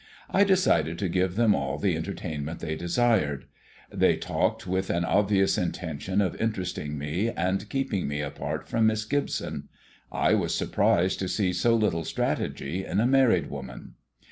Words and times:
I 0.31 0.43
decided 0.43 0.97
to 0.97 1.07
give 1.07 1.35
them 1.35 1.53
all 1.53 1.77
the 1.77 1.95
entertainment 1.95 2.59
they 2.59 2.75
desired. 2.75 3.45
They 3.91 4.15
talked 4.17 4.65
with 4.65 4.89
an 4.89 5.05
obvious 5.05 5.59
intention 5.59 6.21
of 6.21 6.41
interesting 6.41 6.97
me 6.97 7.29
and 7.29 7.69
keeping 7.69 8.07
me 8.07 8.19
apart 8.21 8.67
from 8.67 8.87
Miss 8.87 9.05
Gibson. 9.05 9.69
I 10.11 10.33
was 10.33 10.55
surprised 10.55 11.19
to 11.19 11.27
see 11.27 11.53
so 11.53 11.75
little 11.75 12.03
strategy 12.03 12.83
in 12.83 12.99
a 12.99 13.05
married 13.05 13.51
woman. 13.51 13.93